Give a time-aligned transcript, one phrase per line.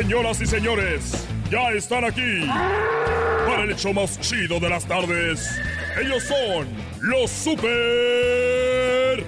[0.00, 2.44] Señoras y señores, ya están aquí
[3.46, 5.48] para el hecho más chido de las tardes.
[6.02, 6.66] Ellos son
[7.00, 9.24] los super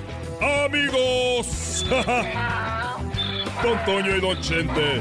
[0.64, 1.86] amigos.
[3.62, 5.00] Don Toño y Don Chente.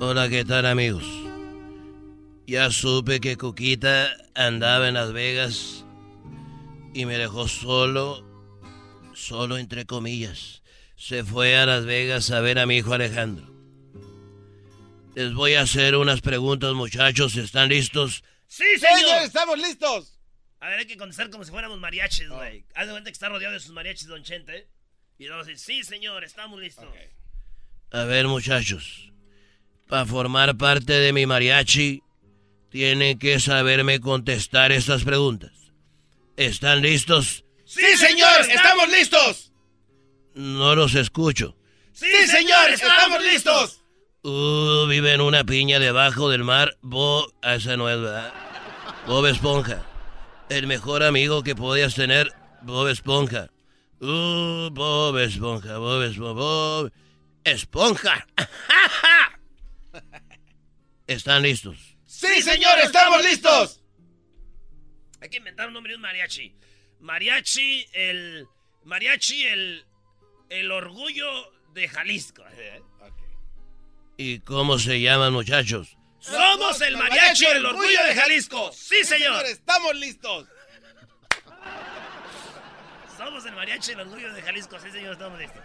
[0.00, 1.04] Hola, ¿qué tal amigos?
[2.48, 5.84] Ya supe que Cuquita andaba en Las Vegas
[6.94, 8.24] y me dejó solo,
[9.14, 10.62] solo entre comillas.
[10.96, 13.50] Se fue a Las Vegas a ver a mi hijo Alejandro.
[15.14, 17.36] Les voy a hacer unas preguntas, muchachos.
[17.36, 18.22] ¿Están listos?
[18.46, 19.22] ¡Sí, señor!
[19.22, 20.18] ¡Estamos listos!
[20.60, 22.64] A ver, hay que contestar como si fuéramos mariachis, güey.
[22.74, 24.68] Haz de cuenta que está rodeado de sus mariachis, Don Chente.
[25.18, 26.86] Y vamos a decir, sí, señor, estamos listos.
[27.90, 29.10] A ver, muchachos.
[29.88, 32.02] Para formar parte de mi mariachi,
[32.70, 35.59] tienen que saberme contestar estas preguntas.
[36.36, 37.44] ¿Están listos?
[37.64, 38.40] ¡Sí, señor!
[38.48, 39.52] ¡Estamos listos!
[40.34, 41.56] No los escucho.
[41.92, 42.70] ¡Sí, señor!
[42.70, 43.82] ¡Estamos listos!
[44.22, 46.76] Uh, vive en una piña debajo del mar.
[46.82, 48.32] Bob, ah, esa no es verdad.
[49.06, 49.84] Bob Esponja.
[50.48, 52.32] El mejor amigo que podías tener,
[52.62, 53.50] Bob Esponja.
[54.00, 56.92] Uh, Bob Esponja, Bob Esponja, Bob
[57.44, 58.26] Esponja.
[61.06, 61.76] ¿Están listos?
[62.06, 62.78] ¡Sí, señor!
[62.80, 63.79] ¡Estamos listos!
[65.20, 66.54] Hay que inventar un nombre de un mariachi.
[67.00, 68.46] Mariachi, el.
[68.84, 69.84] Mariachi, el.
[70.48, 72.44] El orgullo de Jalisco.
[74.16, 75.96] ¿Y cómo se llaman, muchachos?
[76.18, 78.72] Somos el mariachi, el orgullo de Jalisco.
[78.72, 79.46] Sí, señor.
[79.46, 80.46] ¡Estamos listos!
[83.16, 84.80] Somos el mariachi, el orgullo de Jalisco.
[84.80, 85.62] Sí, señor, estamos listos.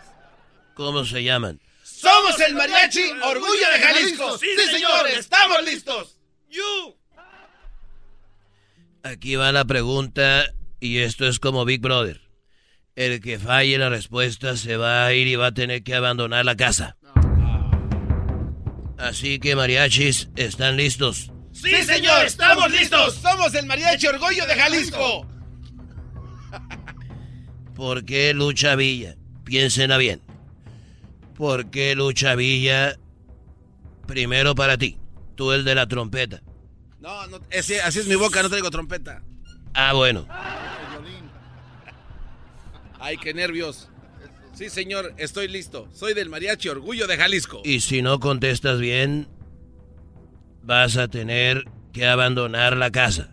[0.76, 1.60] ¿Cómo se llaman?
[1.84, 4.38] ¡Somos el mariachi, orgullo de Jalisco!
[4.38, 5.08] ¡Sí, señor!
[5.08, 6.20] ¡Estamos listos!
[6.50, 6.85] ¡You!
[9.06, 10.46] Aquí va la pregunta
[10.80, 12.22] y esto es como Big Brother.
[12.96, 16.44] El que falle la respuesta se va a ir y va a tener que abandonar
[16.44, 16.98] la casa.
[18.98, 21.32] Así que mariachis, ¿están listos?
[21.52, 22.26] ¡Sí, señor!
[22.26, 23.14] ¡Estamos listos!
[23.22, 25.28] ¡Somos el mariachi orgullo de Jalisco!
[27.76, 29.18] ¿Por qué Lucha Villa?
[29.44, 30.20] Piénsenla bien.
[31.36, 32.98] ¿Por qué Lucha Villa?
[34.08, 34.98] Primero para ti,
[35.36, 36.42] tú el de la trompeta.
[37.06, 39.22] No, no ese- así es mi boca, no traigo trompeta.
[39.76, 40.28] Ah, bueno.
[43.00, 43.90] Ay, qué nervios.
[44.56, 45.88] Sí, señor, estoy listo.
[45.94, 47.62] Soy del mariachi orgullo de Jalisco.
[47.64, 49.28] Y si no contestas bien,
[50.64, 53.30] vas a tener que abandonar la casa.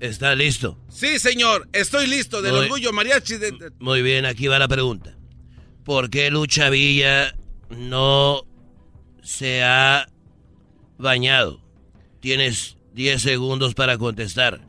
[0.00, 0.76] ¿Estás listo?
[0.88, 2.42] Sí, señor, estoy listo.
[2.42, 3.52] Del Muy- orgullo mariachi de...
[3.52, 5.14] de- Muy bien, aquí va la pregunta.
[5.84, 7.36] ¿Por qué Lucha Villa
[7.68, 8.42] no
[9.22, 10.08] se ha
[10.98, 11.62] bañado?
[12.20, 14.60] Tienes 10 segundos para contestar.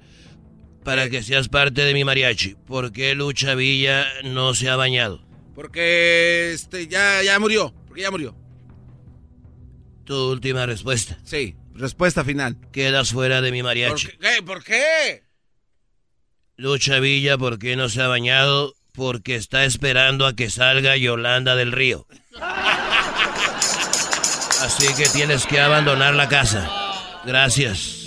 [0.83, 2.55] Para que seas parte de mi mariachi.
[2.65, 5.23] ¿Por qué Lucha Villa no se ha bañado?
[5.53, 7.73] Porque este ya, ya murió.
[7.87, 8.35] Porque ya murió.
[10.05, 11.19] Tu última respuesta.
[11.23, 12.57] Sí, respuesta final.
[12.71, 14.07] Quedas fuera de mi ¿Por mariachi.
[14.07, 14.17] qué?
[14.17, 14.41] ¿Qué?
[14.43, 15.23] ¿Por qué?
[16.57, 18.73] Lucha Villa, ¿por qué no se ha bañado?
[18.93, 22.07] Porque está esperando a que salga Yolanda del Río.
[24.61, 26.69] Así que tienes que abandonar la casa.
[27.25, 28.00] Gracias.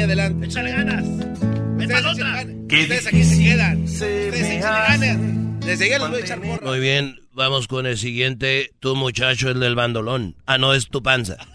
[0.00, 0.46] Adelante.
[0.46, 1.04] Échale ganas.
[1.04, 2.30] Ustedes otra.
[2.32, 2.54] ganas.
[2.62, 3.82] Ustedes aquí se quedan.
[3.84, 5.64] Ustedes échenle ganas.
[5.66, 6.66] Desde ya les voy a echar porra.
[6.66, 8.72] Muy bien, vamos con el siguiente.
[8.80, 10.36] Tu muchacho, el del bandolón.
[10.46, 11.36] Ah, no, es tu panza.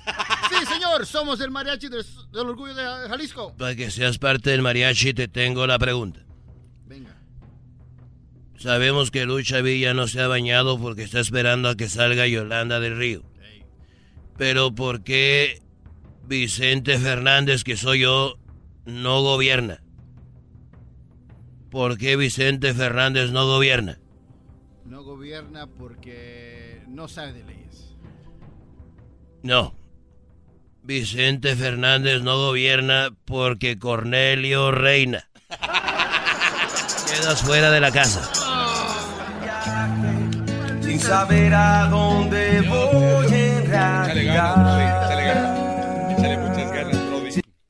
[0.54, 3.56] Sí, señor, somos el mariachi del, del orgullo de Jalisco.
[3.58, 6.20] Para que seas parte del mariachi, te tengo la pregunta.
[6.86, 7.18] Venga.
[8.60, 12.80] Sabemos que Lucha Villa no se ha bañado porque está esperando a que salga Yolanda
[12.80, 13.24] del Río.
[14.38, 15.60] Pero ¿por qué
[16.26, 18.38] Vicente Fernández, que soy yo,
[18.86, 19.82] no gobierna?
[21.70, 24.00] ¿Por qué Vicente Fernández no gobierna?
[24.86, 27.96] No gobierna porque no sabe de leyes.
[29.42, 29.76] No.
[30.84, 35.30] Vicente Fernández no gobierna porque Cornelio reina.
[37.10, 38.30] Quedas fuera de la casa.
[40.82, 44.83] Sin saber a dónde voy en realidad.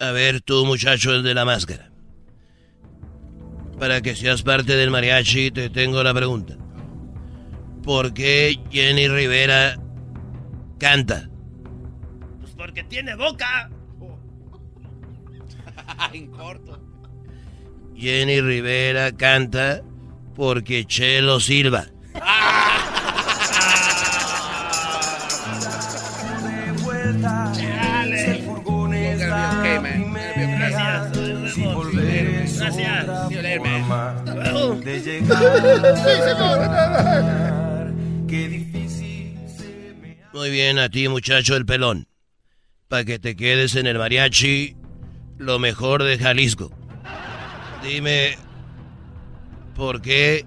[0.04, 1.90] A ver, tú, muchacho, el de la máscara.
[3.80, 6.58] Para que seas parte del mariachi, te tengo la pregunta.
[7.84, 9.80] ¿Por qué Jenny Rivera
[10.78, 11.30] canta?
[12.42, 13.70] Pues porque tiene boca.
[16.14, 16.82] en corto.
[17.96, 19.84] Jenny Rivera canta
[20.36, 21.93] porque Chelo Silva.
[40.34, 42.08] Muy bien, a ti, muchacho, el pelón.
[42.88, 44.76] Para que te quedes en el mariachi,
[45.38, 46.72] lo mejor de Jalisco.
[47.84, 48.38] Dime,
[49.76, 50.46] ¿por qué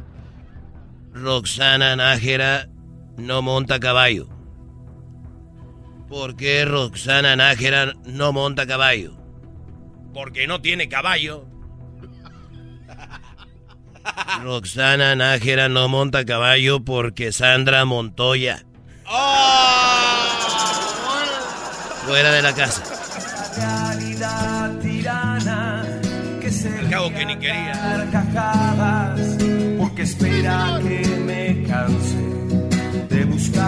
[1.13, 2.69] Roxana Nájera
[3.17, 4.29] no monta caballo?
[6.09, 9.17] ¿Por qué Roxana Nájera no monta caballo?
[10.15, 11.47] Porque no tiene caballo.
[14.43, 18.65] Roxana Nájera no monta caballo porque Sandra Montoya.
[22.07, 22.83] Fuera de la casa.
[23.57, 25.85] realidad tirana
[26.41, 27.73] que se cabo que ni quería.
[28.13, 29.21] carcajadas
[29.79, 32.17] porque espera que me canse
[33.09, 33.63] de buscar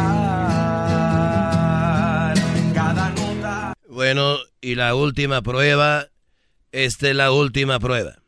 [2.75, 6.07] cada nota Bueno, y la última prueba,
[6.71, 8.19] esta es la última prueba.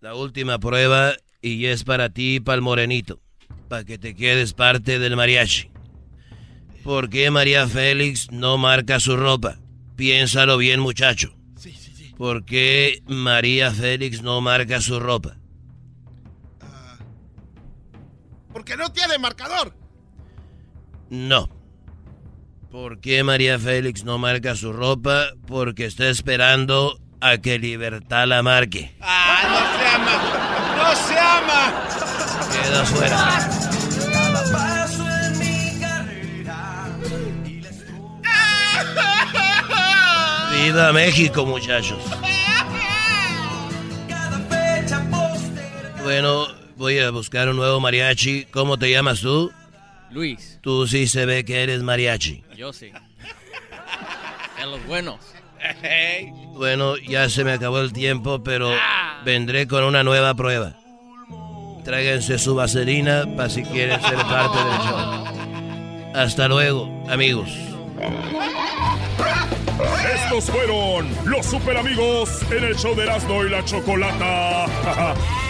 [0.00, 1.12] La última prueba
[1.42, 3.20] y es para ti, para el morenito,
[3.68, 5.70] para que te quedes parte del mariachi.
[6.82, 9.58] ¿Por qué María Félix no marca su ropa?
[9.96, 11.36] Piénsalo bien, muchacho.
[12.16, 15.36] ¿Por qué María Félix no marca su ropa?
[18.54, 19.74] Porque no tiene marcador.
[21.10, 21.50] No.
[22.70, 25.26] ¿Por qué María Félix no marca su ropa?
[25.46, 28.92] Porque está esperando a que Libertad la marque.
[29.00, 30.16] ¡Ah, no se ama!
[30.76, 31.72] ¡No se ama!
[32.52, 33.16] Queda fuera.
[34.12, 36.58] cada paso en mi carrera
[37.46, 37.70] y la
[40.64, 41.98] Viva México, muchachos.
[46.02, 46.46] Bueno,
[46.76, 48.46] voy a buscar un nuevo mariachi.
[48.50, 49.52] ¿Cómo te llamas tú?
[50.10, 52.42] Luis, Tú sí se ve que eres mariachi.
[52.56, 52.90] yo sí.
[54.60, 55.20] En los buenos.
[56.54, 58.70] Bueno, ya se me acabó el tiempo, pero
[59.24, 60.74] vendré con una nueva prueba.
[61.84, 65.24] Tráiganse su vaselina para si quieren ser parte del show.
[66.14, 67.48] Hasta luego, amigos.
[70.14, 74.66] Estos fueron los super amigos en el show de Erasmo y la Chocolata.